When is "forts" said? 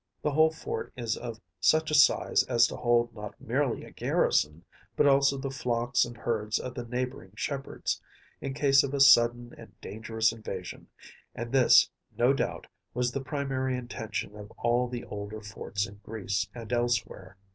15.39-15.85